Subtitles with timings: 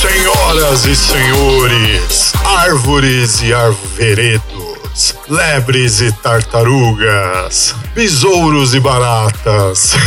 [0.00, 9.92] Senhoras e senhores, árvores e arvoredos, lebres e tartarugas, besouros e baratas.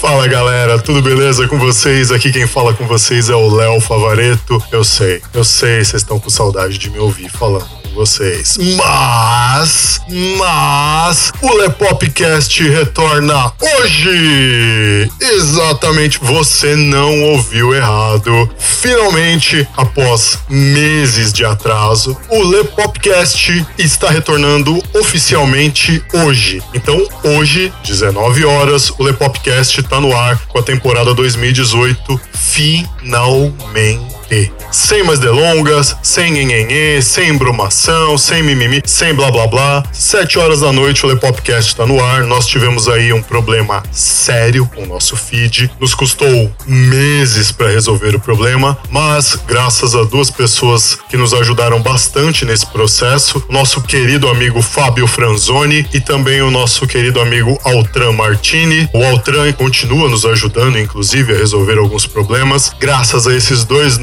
[0.00, 2.10] fala galera, tudo beleza com vocês?
[2.10, 4.62] Aqui quem fala com vocês é o Léo Favareto.
[4.70, 8.56] Eu sei, eu sei, vocês estão com saudade de me ouvir falando vocês.
[8.76, 10.00] Mas,
[10.38, 15.10] mas, o Lepopcast retorna hoje!
[15.20, 18.50] Exatamente, você não ouviu errado.
[18.58, 25.81] Finalmente, após meses de atraso, o Lepopcast está retornando oficialmente
[26.12, 26.62] hoje.
[26.74, 34.21] Então, hoje, 19 horas, o Lepopcast está no ar com a temporada 2018 finalmente.
[34.70, 39.82] Sem mais delongas, sem nhenhenhê, sem embromação, sem mimimi, sem blá blá blá.
[39.92, 42.24] Sete horas da noite o Lepopcast está no ar.
[42.24, 45.70] Nós tivemos aí um problema sério com o nosso feed.
[45.78, 51.82] Nos custou meses para resolver o problema, mas graças a duas pessoas que nos ajudaram
[51.82, 58.12] bastante nesse processo, nosso querido amigo Fábio Franzoni e também o nosso querido amigo Altran
[58.12, 58.88] Martini.
[58.94, 62.72] O Altran continua nos ajudando, inclusive, a resolver alguns problemas.
[62.80, 63.98] Graças a esses dois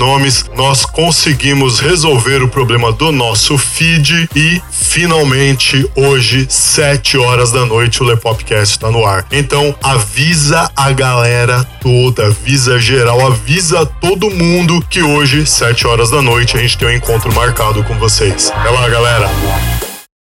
[0.56, 8.02] nós conseguimos resolver o problema do nosso feed e finalmente hoje, 7 horas da noite,
[8.02, 9.26] o Lepopcast está no ar.
[9.32, 16.22] Então avisa a galera toda, avisa geral, avisa todo mundo que hoje, 7 horas da
[16.22, 18.52] noite, a gente tem um encontro marcado com vocês.
[18.56, 19.89] Até lá, galera!